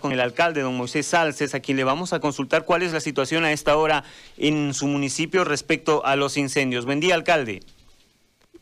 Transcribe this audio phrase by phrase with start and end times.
[0.00, 3.00] con el alcalde, don Moisés Salces, a quien le vamos a consultar cuál es la
[3.00, 4.04] situación a esta hora
[4.36, 6.86] en su municipio respecto a los incendios.
[6.86, 7.60] Buen día, alcalde.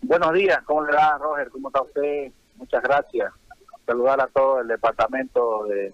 [0.02, 1.48] Buenos días, ¿cómo le va, Roger?
[1.50, 2.32] ¿Cómo está usted?
[2.56, 3.32] Muchas gracias.
[3.86, 5.92] Saludar a todo el departamento de,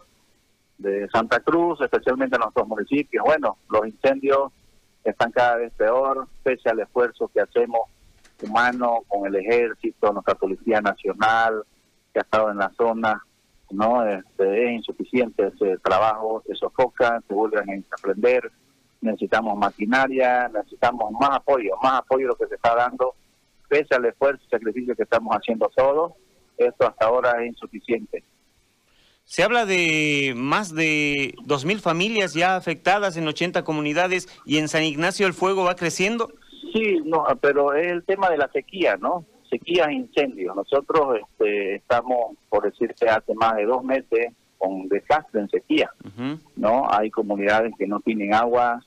[1.12, 3.24] Santa Cruz, especialmente a nuestros municipios.
[3.24, 4.52] Bueno, los incendios
[5.02, 7.80] están cada vez peor, pese al esfuerzo que hacemos
[8.42, 11.64] humano con el ejército, nuestra Policía Nacional,
[12.12, 13.24] que ha estado en la zona
[13.70, 18.50] no este, es insuficiente ese trabajo, se sofoca, se vuelven a aprender,
[19.00, 23.14] necesitamos maquinaria, necesitamos más apoyo, más apoyo de lo que se está dando,
[23.68, 26.12] pese al esfuerzo y sacrificio que estamos haciendo todos,
[26.56, 28.24] esto hasta ahora es insuficiente.
[29.24, 34.84] Se habla de más de 2.000 familias ya afectadas en 80 comunidades y en San
[34.84, 36.32] Ignacio el fuego va creciendo.
[36.72, 39.26] Sí, no, pero es el tema de la sequía, ¿no?
[39.48, 40.54] Sequías e incendios.
[40.54, 45.90] Nosotros este, estamos, por decirte, hace más de dos meses con desastre en sequía,
[46.56, 46.86] ¿no?
[46.90, 48.84] Hay comunidades que no tienen agua,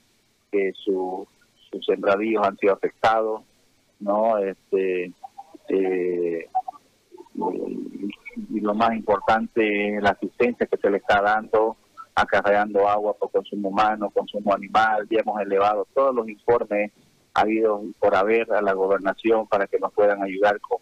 [0.51, 1.27] que sus
[1.85, 3.41] sembradíos han sido afectados,
[3.99, 4.37] ¿no?
[4.37, 5.13] Este,
[5.69, 6.49] eh,
[8.49, 11.77] y, lo más importante es la asistencia que se le está dando,
[12.13, 16.91] acarreando agua por consumo humano, consumo animal, ya hemos elevado todos los informes
[17.33, 20.79] ha habido por haber a la gobernación para que nos puedan ayudar con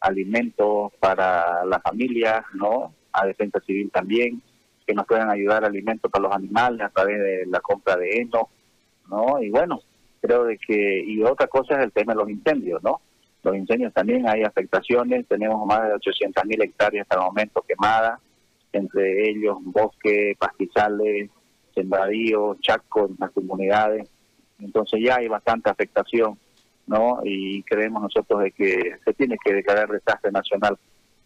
[0.00, 2.94] alimentos para las familias, ¿no?
[3.12, 4.42] A Defensa Civil también,
[4.86, 8.48] que nos puedan ayudar alimentos para los animales a través de la compra de heno,
[9.08, 9.42] ¿no?
[9.42, 9.80] Y bueno,
[10.20, 13.00] creo de que, y otra cosa es el tema de los incendios, ¿no?
[13.42, 18.20] Los incendios también hay afectaciones, tenemos más de 800 mil hectáreas hasta el momento quemadas,
[18.72, 21.30] entre ellos bosque, pastizales,
[21.74, 24.10] sembradíos, chacos las comunidades,
[24.60, 26.38] entonces ya hay bastante afectación,
[26.86, 27.20] ¿no?
[27.24, 30.78] Y creemos nosotros de que se tiene que declarar desastre nacional.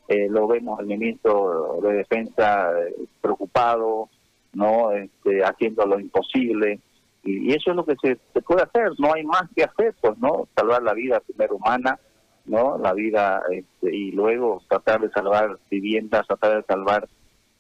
[0.09, 4.11] Eh, lo vemos el ministro de Defensa eh, preocupado,
[4.53, 4.93] ¿no?
[4.93, 6.81] Este, haciendo lo imposible.
[7.23, 10.47] Y, eso es lo que se, puede hacer, no hay más que hacer, pues, ¿no?
[10.55, 11.99] Salvar la vida primero humana,
[12.45, 12.77] ¿no?
[12.79, 17.09] La vida, este, y luego tratar de salvar viviendas, tratar de salvar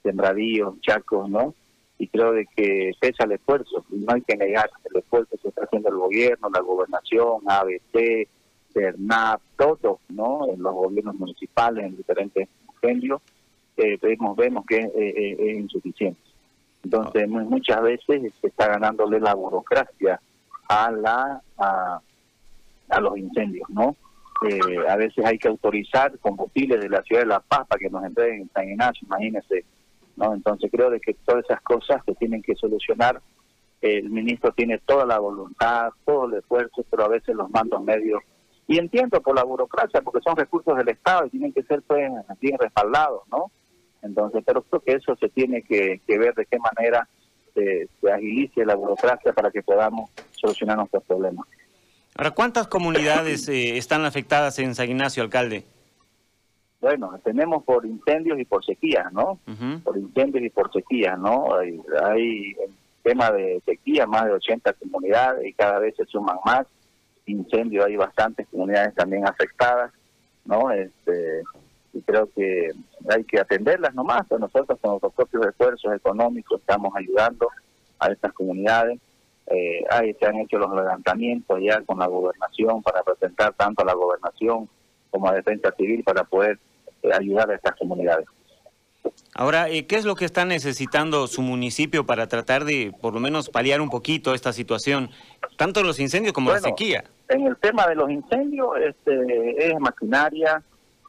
[0.02, 1.54] sembradíos, chacos, ¿no?
[1.98, 5.48] Y creo de que pesa el esfuerzo, y no hay que negar el esfuerzo que
[5.48, 8.28] está haciendo el gobierno, la gobernación, ABC,
[8.72, 10.48] CERNAP, todos, ¿no?
[10.52, 13.22] En los gobiernos municipales, en diferentes incendios,
[13.76, 16.20] eh, vemos, vemos que eh, es insuficiente.
[16.84, 20.20] Entonces, muchas veces se está ganándole la burocracia
[20.68, 22.00] a la a,
[23.00, 23.96] los incendios, ¿no?
[24.48, 27.88] Eh, a veces hay que autorizar combustibles de la ciudad de La Paz para que
[27.88, 29.64] nos entreguen en San Ignacio, imagínense
[30.16, 30.34] ¿no?
[30.34, 33.20] Entonces creo de que todas esas cosas se tienen que solucionar.
[33.80, 38.22] El ministro tiene toda la voluntad, todo el esfuerzo, pero a veces los mandos medios.
[38.66, 42.10] Y entiendo por la burocracia, porque son recursos del Estado y tienen que ser pues,
[42.40, 43.50] bien respaldados, ¿no?
[44.02, 47.08] Entonces, pero creo que eso se tiene que, ver de qué manera
[47.54, 51.46] se, agilice la burocracia para que podamos solucionar nuestros problemas.
[52.16, 55.64] Ahora, ¿cuántas comunidades eh, están afectadas en San Ignacio, alcalde?
[56.84, 59.38] Bueno, tenemos por incendios y por sequías, ¿no?
[59.82, 61.56] Por incendios y por sequías, ¿no?
[61.56, 62.54] Hay, hay
[63.02, 66.66] tema de sequía, más de 80 comunidades y cada vez se suman más.
[67.24, 69.92] Incendios, hay bastantes comunidades también afectadas,
[70.44, 70.70] ¿no?
[70.72, 71.42] Este,
[71.94, 72.72] y creo que
[73.08, 74.30] hay que atenderlas nomás.
[74.38, 77.48] Nosotros con nuestros propios esfuerzos económicos estamos ayudando
[77.98, 79.00] a estas comunidades.
[79.46, 83.86] Eh, ahí se han hecho los levantamientos ya con la gobernación para presentar tanto a
[83.86, 84.68] la gobernación
[85.10, 86.58] como a Defensa Civil para poder
[87.16, 88.26] ayudar a estas comunidades.
[89.34, 93.20] Ahora, eh, ¿qué es lo que está necesitando su municipio para tratar de, por lo
[93.20, 95.10] menos, paliar un poquito esta situación,
[95.56, 97.04] tanto los incendios como la sequía?
[97.28, 100.62] En el tema de los incendios, este, es maquinaria,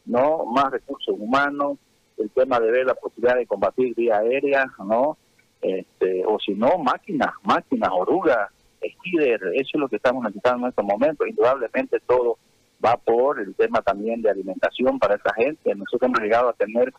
[0.06, 1.78] no, más recursos humanos,
[2.18, 5.18] el tema de ver la posibilidad de combatir vía aérea, no,
[5.62, 8.50] este, o si no, máquinas, máquinas, orugas,
[8.80, 11.28] skidder, eso es lo que estamos necesitando en estos momentos.
[11.28, 12.38] Indudablemente todo
[12.84, 15.74] va por el tema también de alimentación para esa gente.
[15.76, 16.94] Nosotros hemos llegado a tener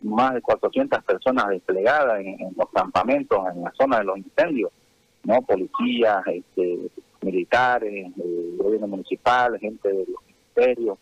[0.00, 4.70] más de 400 personas desplegadas en, los campamentos, en la zona de los incendios,
[5.24, 5.42] ¿no?
[5.42, 6.90] Policías, este,
[7.22, 10.98] militares, el gobierno municipal, gente de los ministerios.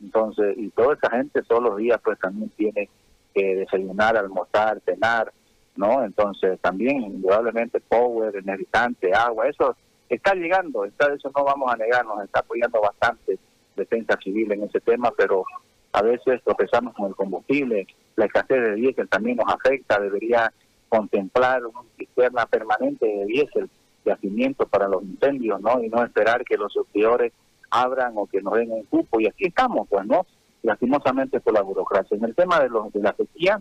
[0.00, 2.88] Entonces, y toda esa gente todos los días pues también tiene
[3.34, 5.32] que desayunar, almorzar, cenar,
[5.74, 6.04] ¿no?
[6.04, 9.76] Entonces también indudablemente power, energizante, agua, eso
[10.08, 13.38] está llegando, está, eso no vamos a negar, nos está apoyando bastante
[13.76, 15.44] defensa civil en ese tema, pero
[15.92, 17.86] a veces tropezamos con el combustible,
[18.16, 20.52] la escasez de diésel también nos afecta, debería
[20.88, 23.70] contemplar una cisterna permanente de diésel
[24.04, 25.82] de hacimiento para los incendios, ¿no?
[25.82, 27.32] Y no esperar que los surtidores
[27.70, 29.20] abran o que nos den un cupo.
[29.20, 30.26] Y aquí estamos, pues, ¿no?
[30.62, 32.16] Lastimosamente por la burocracia.
[32.16, 33.60] En el tema de, los, de la sequía,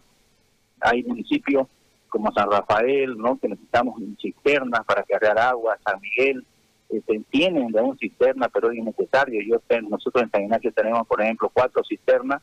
[0.82, 1.68] hay municipios
[2.10, 3.38] como San Rafael, ¿no?
[3.38, 6.46] que necesitamos cisternas para cargar agua, San Miguel,
[6.90, 9.42] este, tienen de un cisterna, pero es innecesario.
[9.42, 9.60] Yo,
[9.90, 12.42] nosotros en San Ignacio tenemos, por ejemplo, cuatro cisternas,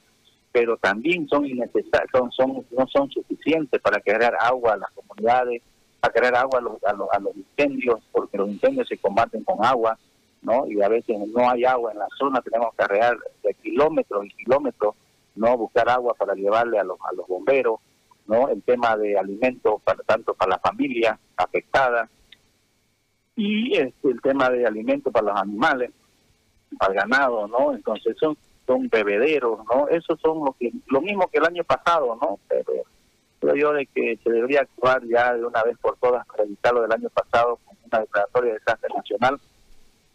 [0.50, 5.62] pero también son innecesarias, son, son, no son suficientes para cargar agua a las comunidades,
[6.00, 9.44] para cargar agua a los, a los, a los incendios, porque los incendios se combaten
[9.44, 9.98] con agua,
[10.42, 10.66] ¿no?
[10.68, 14.30] Y a veces no hay agua en la zona, tenemos que cargar de kilómetros y
[14.30, 14.94] kilómetros,
[15.36, 15.56] ¿no?
[15.56, 17.80] Buscar agua para llevarle a los, a los bomberos,
[18.26, 18.48] ¿no?
[18.48, 22.10] El tema de alimentos, para, tanto para la familia afectada,
[23.36, 25.90] y este, el tema de alimentos para los animales,
[26.78, 27.72] para el ganado, ¿no?
[27.72, 28.36] Entonces son,
[28.66, 29.88] son bebederos, ¿no?
[29.88, 32.38] Eso son lo, que, lo mismo que el año pasado, ¿no?
[32.48, 32.84] Pero
[33.40, 36.74] creo yo de que se debería actuar ya de una vez por todas para evitar
[36.74, 39.40] lo del año pasado con una declaratoria de desastre nacional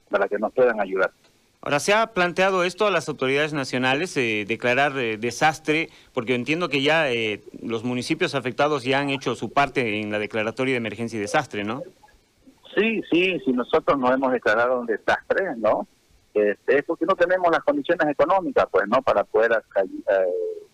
[0.09, 1.11] para que nos puedan ayudar.
[1.59, 5.89] Ahora, ¿se ha planteado esto a las autoridades nacionales, eh, declarar eh, desastre?
[6.13, 10.19] Porque entiendo que ya eh, los municipios afectados ya han hecho su parte en la
[10.19, 11.81] declaratoria de emergencia y desastre, ¿no?
[12.77, 15.87] Sí, sí, si nosotros no hemos declarado un desastre, ¿no?
[16.31, 19.01] Este, es porque no tenemos las condiciones económicas, pues, ¿no?
[19.01, 19.83] Para poder eh,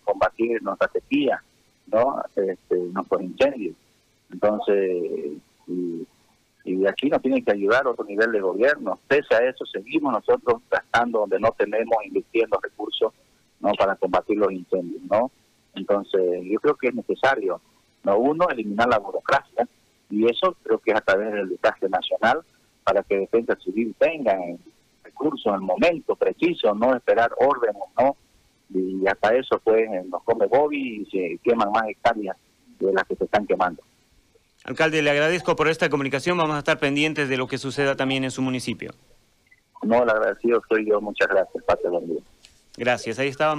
[0.04, 1.42] combatir nuestra sequía,
[1.86, 2.22] ¿no?
[2.36, 3.74] Este, nuestros incendios.
[4.30, 6.06] Entonces, y,
[6.64, 8.98] y aquí nos tiene que ayudar otro nivel de gobierno.
[9.08, 13.14] Pese a eso, seguimos nosotros gastando donde no tenemos, invirtiendo recursos,
[13.60, 13.72] ¿no?
[13.78, 15.30] Para combatir los incendios, ¿no?
[15.74, 17.62] Entonces, yo creo que es necesario,
[18.02, 18.18] ¿no?
[18.18, 19.66] Uno, eliminar la burocracia,
[20.10, 22.40] y eso creo que es a través del desastre nacional
[22.84, 24.36] para que Defensa Civil tenga
[25.02, 28.16] recursos en el momento preciso, no esperar órdenes, ¿no?
[28.70, 32.36] Y hasta eso pues nos come Bobby y se queman más hectáreas
[32.78, 33.82] de las que se están quemando.
[34.64, 38.24] Alcalde, le agradezco por esta comunicación, vamos a estar pendientes de lo que suceda también
[38.24, 38.92] en su municipio.
[39.82, 42.18] No, el agradecido soy yo, muchas gracias, Pate, buen
[42.76, 43.52] Gracias, ahí estaba.